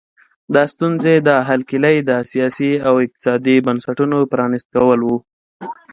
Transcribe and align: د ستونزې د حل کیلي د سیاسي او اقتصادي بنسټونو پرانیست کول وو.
د 0.53 0.55
ستونزې 0.73 1.15
د 1.27 1.29
حل 1.47 1.61
کیلي 1.69 1.95
د 2.09 2.11
سیاسي 2.31 2.71
او 2.87 2.93
اقتصادي 3.05 3.55
بنسټونو 3.67 4.17
پرانیست 4.31 4.67
کول 4.75 4.99
وو. 5.03 5.17